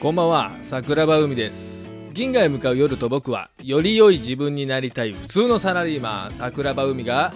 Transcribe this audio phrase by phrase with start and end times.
[0.00, 1.92] こんばんは、桜庭海です。
[2.14, 7.34] 銀河へ向かう夜と僕は、より良い自分になりたい普通のサラリーマン、桜庭海が、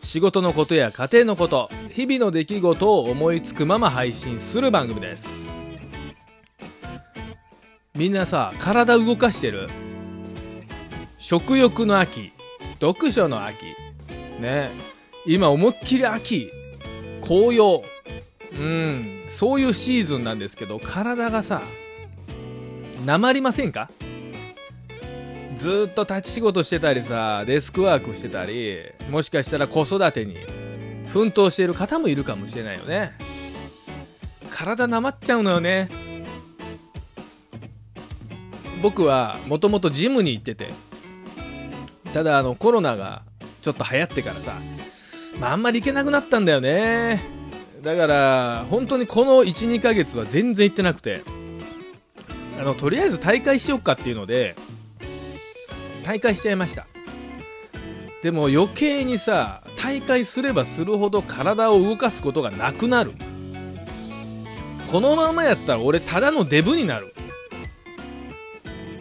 [0.00, 5.48] 仕事のことや家庭のこと、日々の出来事を思いつくまま配信する番組です。
[7.96, 9.68] みんなさ、体動かしてる？
[11.18, 12.30] 食欲の秋、
[12.80, 13.64] 読書の秋、
[14.38, 14.70] ね、
[15.26, 16.48] 今思いっきり秋、
[17.22, 17.82] 紅葉、
[18.52, 21.60] うん、そういうシーズンなんですけど、体がさ、
[23.04, 23.90] なまりませんか？
[25.56, 30.36] ずっと立ち仕事してたりさ、デスクワークしてたり、もしかしたら子育てに
[31.08, 33.12] 奮闘している方もいるかもしれないよね。
[34.50, 35.90] 体なまっちゃうのよね。
[38.82, 40.68] 僕はもともとジムに行ってて、
[42.12, 43.22] ただあのコロナが
[43.62, 44.54] ちょっと流行ってからさ、
[45.38, 47.22] まああんまり行けなくなったんだよね。
[47.82, 51.22] だから、本当にこの1、2ヶ月は全然行ってなくて、
[52.64, 54.56] の、とりあえず大会しよっかっていうので、
[56.02, 56.86] 大会しちゃいました。
[58.22, 63.12] でも余計にさ、大会すればするほど体を動かすことがなくなる。
[64.90, 67.14] このままやったら俺ただのデブになる。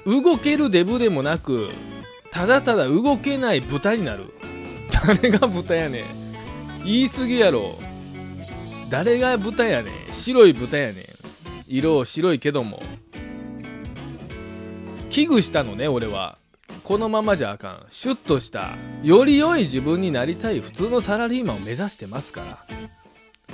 [0.06, 1.70] 動けるデブでもなく、
[2.32, 4.34] ただただ動けない豚になる。
[4.92, 6.04] 誰が豚やねん。
[6.84, 7.80] 言い過ぎやろ。
[8.90, 10.14] 誰が豚やねん。
[10.14, 11.06] 白い豚やねん。
[11.68, 12.82] 色白いけども。
[15.14, 16.40] 危惧したのね、俺は。
[16.84, 17.86] このままじゃあかん。
[17.90, 18.72] シュッとした、
[19.04, 22.66] より良い自分になりたい普通のサラリーマンを目指してますから。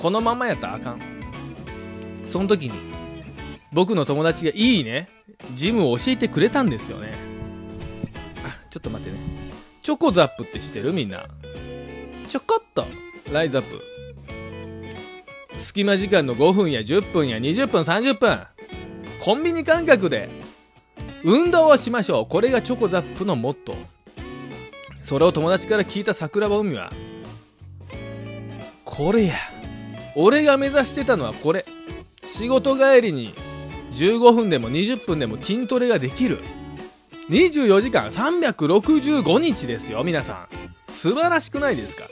[0.01, 1.01] このままやったらあかん。
[2.25, 2.71] その時に、
[3.73, 5.09] 僕の友達がいいね、
[5.53, 7.13] ジムを教えてくれたんですよね。
[8.45, 9.19] あ、ちょっと待ってね。
[9.81, 11.25] チョコザップって知ってるみんな？
[12.29, 12.85] ちょこっと、
[13.33, 13.81] ライズアップ。
[15.57, 18.39] 隙間時間の5分や10分や20分30分。
[19.19, 20.29] コンビニ感覚で
[21.23, 22.25] 運動をしましょう。
[22.27, 23.77] これがチョコザップのモットー。
[25.01, 26.91] それを友達から聞いた桜庭海は、
[28.85, 29.35] これや。
[30.15, 31.65] 俺が目指してたのはこれ。
[32.23, 33.33] 仕事帰りに
[33.93, 36.43] 15分でも20分でも筋トレができる。
[37.29, 40.91] 24時間365日ですよ、皆さん。
[40.91, 42.05] 素晴らしくないですか？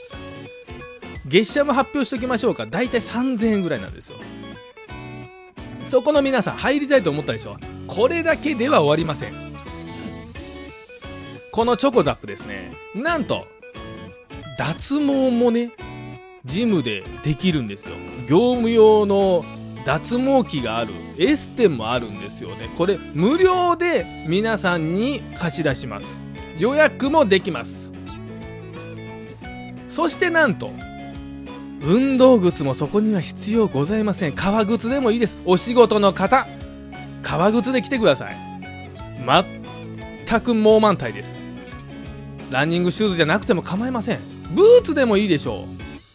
[1.26, 2.66] 月謝も発表しておきましょうか。
[2.66, 4.18] だいたい3000円ぐらいなんですよ。
[5.86, 7.58] そこの皆さん入りたいと思ったでしょ？
[7.88, 9.34] これだけでは終わりません。
[11.52, 12.74] このチョコザップですね。
[12.94, 13.48] なんと、
[14.58, 15.72] 脱毛もね、
[16.46, 17.96] ジムでできるんですよ。
[18.28, 19.44] 業務用の
[19.86, 20.94] 脱毛器がある。
[21.18, 22.70] エステもあるんですよね。
[22.78, 26.22] これ無料で皆さんに貸し出します。
[26.60, 27.94] 予約もできます。
[29.90, 30.72] そしてなんと、
[31.82, 34.34] 運動靴もそこには必要ございません。
[34.34, 35.38] 革靴でもいいです。
[35.46, 36.46] お仕事の方、
[37.28, 38.38] 革靴で来てください。
[39.26, 39.44] 全
[40.40, 41.44] く猛満体です。
[42.50, 44.20] ランニングシューズじゃなくても構いません。
[44.56, 45.68] ブーツでもいいでしょう。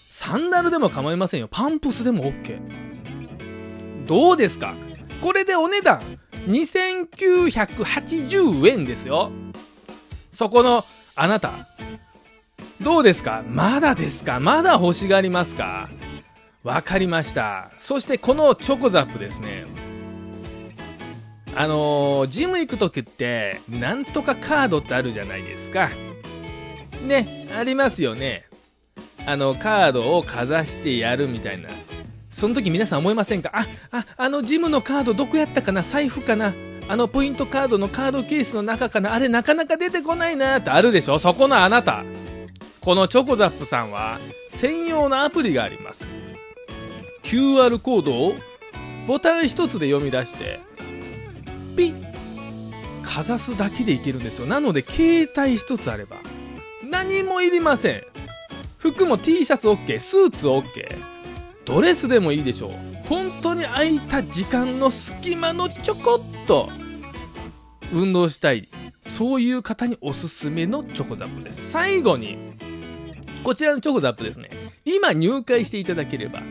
[0.09, 1.49] サンダルでも構いませんよ。
[1.50, 2.59] パンプスでも OK。
[4.06, 4.75] どうですか？
[5.21, 6.00] これでお値段
[6.47, 9.31] 2980円ですよ。
[10.31, 10.83] そこの
[11.15, 11.69] あなた、
[12.81, 13.43] どうですか？
[13.47, 14.41] まだですか？
[14.41, 15.91] まだ欲しがりますか？
[16.62, 17.71] わかりました。
[17.79, 19.67] そしてこのチョコザップですね。
[21.54, 25.90] あのー、ジム行くときって、なんとかカードってあるじゃないですか。
[27.06, 28.44] ね、ありますよね。
[29.26, 31.68] あの、カードをかざしてやるみたいな。
[32.30, 33.50] その時皆さん思いませんか？
[33.52, 35.82] あ、あ、あのジムのカードどこやったかな？
[35.82, 36.54] 財布かな？
[36.88, 39.12] あのポイントカードのカードケースの中かな？
[39.12, 41.19] あれなかなか出てこないなーってあるでしょ？
[41.19, 42.04] そこのあなた。
[42.80, 46.14] このチョコザップさんは専用のアプリがあります。
[47.22, 48.34] QR コードを
[49.06, 50.60] ボタン一つで読み出して、
[51.77, 54.47] ピッかざすだけでいけるんですよ。
[54.47, 56.16] なので携帯一つあれば
[56.88, 58.03] 何もいりません。
[58.78, 60.65] 服も T シャツ OK、スーツ OK、
[61.65, 62.73] ドレスでもいいでしょう。
[63.08, 66.69] 本当に空いた時間の隙間のちょこっと
[67.93, 68.69] 運動したい。
[69.02, 71.70] そういう方におすすめのチョコザップです。
[71.70, 72.38] 最後に、
[73.43, 74.50] こちらのチョコザップですね。
[74.85, 76.43] 今入会していただければ、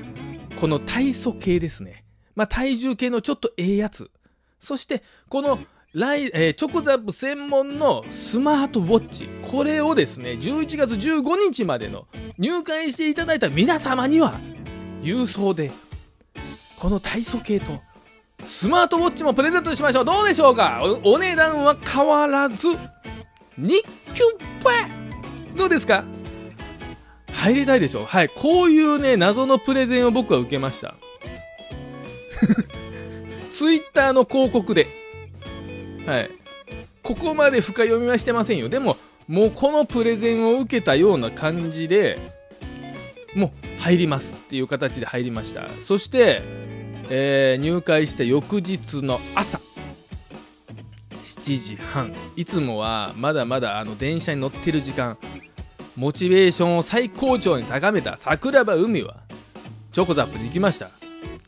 [0.59, 2.03] この体組系ですね。
[2.35, 4.11] まあ、体重計のちょっとええやつ。
[4.61, 5.59] そして、この
[5.93, 9.27] ライ、えーチョコザップ専門のスマートウォッチ。
[9.41, 14.35] これをですね、11月15日までの入会していただいた皆様には、
[15.01, 15.71] 郵送で、
[16.77, 17.81] この体組計と、
[18.43, 20.05] スマートウォッチもプレゼントしましょう。
[20.05, 20.81] どうでしょうか？
[21.03, 22.69] おお値段は変わらず、
[23.57, 23.83] 日
[24.13, 24.23] 給
[24.63, 24.87] パ
[25.57, 26.05] どうですか？
[27.33, 28.05] 入りたいでしょ？
[28.05, 28.29] はい。
[28.29, 30.95] こういうね、謎のプレゼンを僕は受けました。
[33.51, 34.87] ツイッターの広告で。
[36.07, 36.29] はい。
[37.03, 38.69] ここまで深読みはしてませんよ。
[38.69, 42.19] でも、もうこのプレゼンを受けたような感じで、
[43.35, 45.69] もう入りますっていう形で入りました。
[45.81, 46.41] そして、
[47.09, 49.59] えー、入会した翌日の朝、
[51.23, 52.13] 7時半。
[52.35, 55.17] いつもはまだまだあの電車に乗ってる時間、
[55.95, 59.17] モチベーションを最高潮に高めた桜庭海は、
[59.91, 60.89] チョコザップに行きました。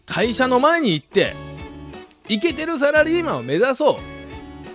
[0.06, 1.35] 会社の前に行って、
[2.29, 4.13] イケてるサラリーマンを目指そう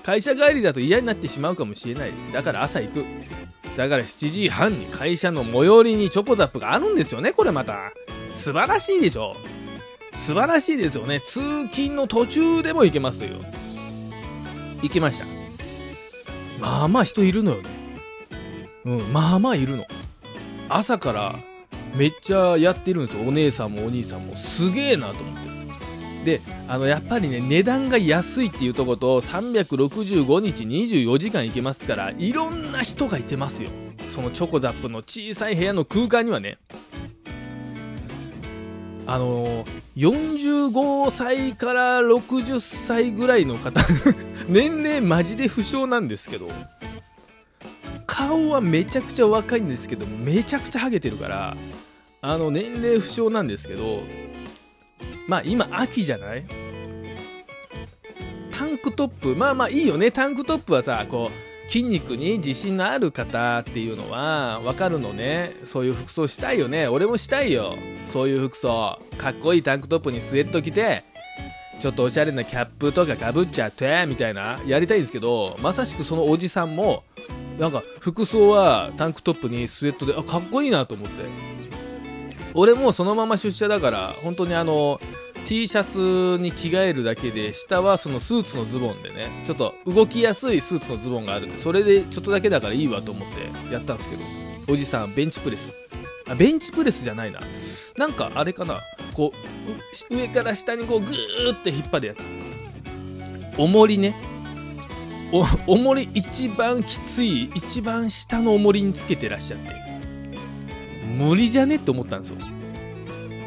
[0.02, 2.12] 会社帰りだと嫌になってしまうかもしれない。
[2.32, 3.04] だから朝行く。
[3.76, 7.92] だから7時半に会社の最寄りにチョコザップがあるんですよね、これまた。
[8.34, 9.36] 素晴らしいでしょ。
[10.14, 11.20] 素晴らしいですよね。
[11.20, 13.36] 通勤の途中でも行けますという。
[14.82, 15.26] 行きました。
[16.58, 17.68] まあまあ人いるのよね。
[18.84, 19.86] うん、まあまあいるの。
[20.68, 21.38] 朝から
[21.94, 23.28] めっちゃやってるんですよ。
[23.28, 24.34] お姉さんもお兄さんも。
[24.36, 25.67] すげえなと思って。
[26.24, 33.70] で、あの、やっぱりね、値段が安いっていうとこと365日24時間行けますから、いろんな人がいてますよ。
[34.08, 36.58] そのチョコザップの小さい部屋の空間にはね。
[39.06, 39.66] あのー、
[39.96, 43.80] 45歳から60歳ぐらいの方
[44.48, 46.50] 年齢マジで不詳なんですけど、
[48.06, 51.56] 顔はめちゃくちゃ若いんですけど、めちゃくちゃハゲてるから、
[52.20, 54.02] あの、年齢不詳なんですけど、
[55.28, 56.44] まあ今秋じゃない？
[58.50, 60.10] タンクトップ、まあまあいいよね。
[60.10, 65.52] タンクトップはさ、こう、筋肉に自信のある方っていうのはわかるのね。
[65.62, 66.88] そういう服装したいよね。
[66.88, 67.76] 俺もしたいよ。
[68.04, 68.98] そういう服装。
[69.18, 71.04] かっこいいタンクトップにスウェット着て、
[71.78, 77.04] ちょっとおしゃれなキャップとかかぶっちゃって、みたいな、やりたいんですけど、まさしくそのおじさんも、
[77.58, 81.47] なんか服装はタンクトップにスウェットで、あ、かっこいいなと思って。
[82.58, 85.00] 俺もそのまま出社だから、本当にあの、
[85.44, 94.22] T シャツに着替えるだけで、下はそのスーツのズボンでね、ちょっと動きやすいスーツのズボンがあるんで、それでちょっとだけだからいいわと思ってやったんですけど、
[94.66, 95.72] おじさん、ベンチプレス。
[96.28, 97.40] あ、ベンチプレスじゃないな。
[97.96, 98.80] なんかあれかな、
[99.14, 99.32] こ
[100.10, 102.26] う、上から下にこうグーって引っ張るやつ。
[103.56, 104.16] 重りね。
[105.32, 109.87] お、重り一番きつい、一番下の重りにつけてらっしゃって。
[111.18, 112.36] 無理じゃねって思ったんですよ。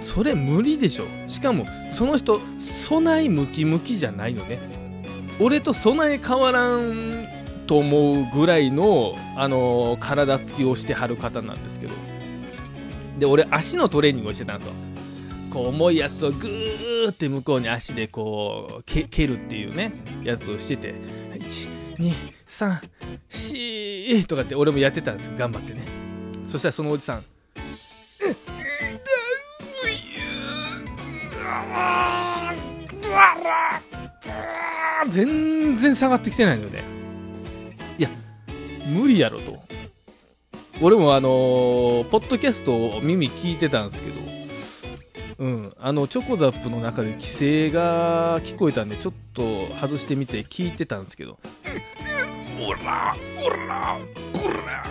[0.01, 1.05] それ無理でしょ。
[1.27, 4.59] しかも、その人、備えムキムキじゃないのね。
[5.39, 7.25] 俺と備え変わらん
[7.67, 11.93] と思うぐらいの、あの、体つきをしてはる方なんですけど。
[13.19, 14.73] で、俺、足のトレーニングをしてたんですよ。
[15.49, 20.95] こう、重いやつをぐーって向こうに足でこう、蹴るっていうね、やつをしてて、
[21.33, 22.13] 1、2、
[22.47, 22.89] 3、
[23.29, 25.33] 4とかって俺もやってたんですよ。
[25.37, 25.83] 頑張ってね。
[26.45, 27.23] そしたらそのおじさん、
[35.09, 36.83] 全然下がってきてないのよね。
[37.97, 38.09] いや、
[38.87, 39.59] 無理やろと。
[40.81, 44.19] 俺もあのー、ポッドキャストを耳聞いてたんですけど、
[45.37, 51.39] うん、あの、チョコザップの中で規制が聞こえたんで、ちょっと外してみて聞いてたんですけど、
[52.59, 53.97] おら、おら、
[54.33, 54.85] こら、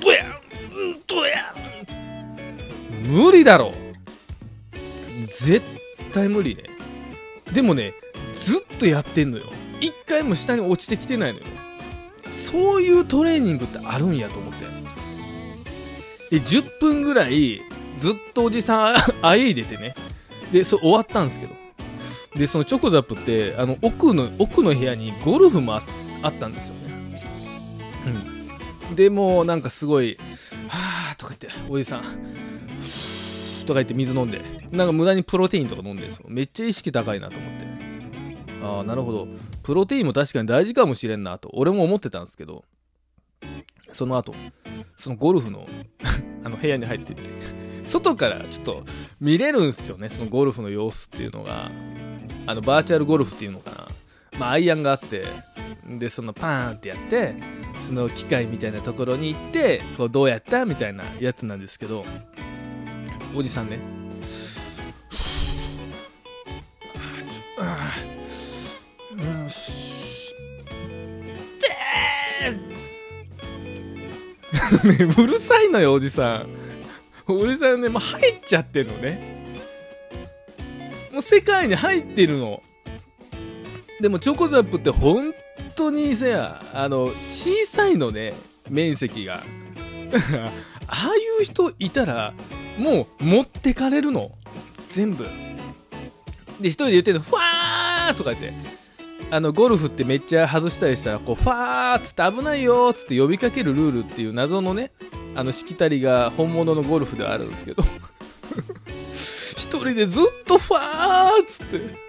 [0.00, 0.40] どや、
[1.06, 1.54] どや、
[3.04, 3.72] 無理だろ
[5.30, 5.62] 絶
[6.12, 6.75] 対無理ね。
[7.52, 7.94] でもね、
[8.34, 9.44] ずっとやってんのよ。
[9.80, 11.46] 一回も下に落ちてきてないのよ。
[12.30, 14.66] そういうトレーニングってあるんやと思って。
[16.30, 17.62] で、10分ぐらい、
[17.96, 19.94] ずっとおじさん あえいでてね。
[20.52, 21.54] で、そ終わったんですけど。
[22.36, 25.82] で、そのチョコザップって、あの、奥の、奥の部屋にゴルフもあ
[26.28, 27.22] ったんですよね。
[28.88, 28.94] うん。
[28.94, 30.18] で、もうなんかすごい、
[30.68, 32.02] はぁとか言って、おじさん、
[33.66, 36.26] とか言って水飲んで、なんか無駄にプロテインとか飲んでるんですよ。
[36.28, 37.66] めっちゃ意識高いなと思って。
[38.62, 39.28] ああ、なるほど。
[39.62, 42.64] プロテインも確かに大事かもしれんなと、俺も思ってたんですけど、
[43.92, 44.34] その後、
[44.96, 45.68] そのゴルフの
[46.44, 47.30] あの部屋に入っていって、
[47.84, 48.84] 外からちょっと
[49.20, 51.70] 見れるんですよね、そのゴルフの様子っていうのが。
[52.46, 53.88] あの、バーチャルゴルフっていうのかな。
[54.38, 55.24] まあ、アイアンがあって、
[55.98, 57.34] で、そのパーンってやって、
[57.80, 62.04] その機械みたいなところに行って、こう、どうやったみたいなやつなんですけど、
[63.34, 63.78] おじさんね。
[75.18, 76.48] うるさいのよ、おじさん。
[77.26, 77.80] おじさん。
[77.80, 79.36] ね、もう入っちゃってるのね。
[81.12, 82.62] もう世界に入ってるの。
[84.00, 85.32] でもチョコザップって本
[85.74, 88.34] 当にさ、あの、小さいのね、
[88.68, 89.42] 面積が。
[90.88, 92.34] ああいう人いたら、
[92.78, 94.32] もう持ってかれるの？
[94.88, 95.24] 全部。
[96.60, 98.52] で、一人で言ってるの、ふわーとか言って、
[99.30, 104.92] あの、ゴルフってめっちゃ外したりしたら、こう、ファーっつって危ないよっつって呼びかけるルールっていう謎のね、
[105.34, 107.82] あの、しきたりが本物のゴルフではあるんですけど、
[109.56, 112.06] 一人でずっとファーっつって、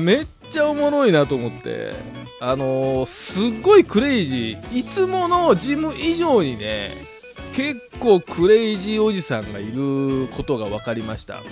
[0.00, 1.94] めっちゃおもろいなと思って、
[2.40, 7.15] あのー、すっごいクレイジー、いつものジム以上にね、
[7.56, 11.42] 結構クレイジーおじさんがいることが分かりました。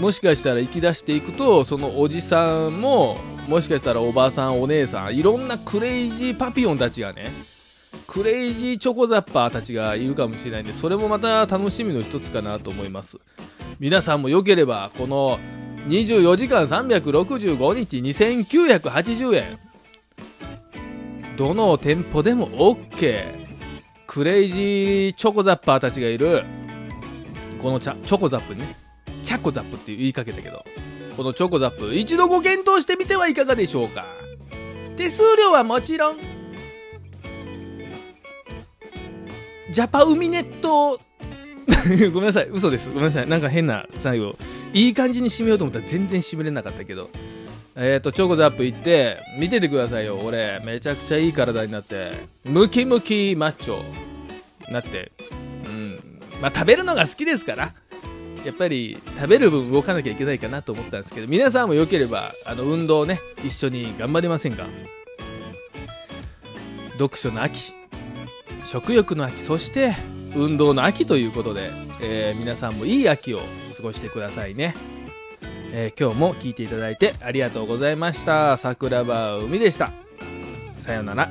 [0.00, 7.30] もしかしたら行き出していくと、そのおじさんも、もしかしたらおばあさん、お姉さん、いろんなクレイジーパピオンたちがね、
[8.06, 13.18] クレイジーチョコザッパーたちがいるかもしれないんで、それもまた楽しみの一つかなと思います。
[13.80, 15.38] 皆さんも良ければ、この
[15.88, 19.58] 24時間365日2980円。
[21.36, 23.37] どの店舗でも OK。
[24.18, 26.42] クレイジーチョコザッパーたちがいる、
[27.62, 28.74] このチョコザップね。
[29.22, 30.64] チャコザップって言いかけたけど、
[31.16, 34.06] このチョコザップ、一度ご検討してみてはいかがでしょうか。
[34.96, 36.16] 手数料はもちろん、
[39.70, 40.98] ジャパウミネット
[42.12, 42.88] ごめんなさい、嘘です。
[42.88, 43.28] ごめんなさい。
[43.28, 44.34] なんか変な最後。
[44.74, 47.08] いい感じに締めようと思ったら全然締めれなかったけど。
[47.76, 50.18] えっ、ー、と、チョコザップ行って、見ててくださいよ。
[50.24, 54.07] 俺、めちゃくちゃいい体になって、ムキムキマッチョ
[54.70, 55.12] なって。
[55.66, 56.00] うん。
[56.40, 57.74] まあ、食べるのが好きですから。
[58.44, 64.68] やっぱり食べる分動かなきゃいけないかなと思ったんですけど、皆さんも良ければ、あの、運動ね、一緒に頑張りませんか？
[66.92, 67.74] 読書の秋、
[68.64, 69.96] 食欲の秋、そして
[70.34, 71.70] 運動の秋ということで、
[72.00, 73.40] えー、皆さんもいい秋を
[73.76, 74.74] 過ごしてくださいね。
[75.72, 78.56] えー、今日も聞いていただいてありがとうございました。
[78.56, 79.92] 桜庭海でした。
[80.76, 81.28] さようなら。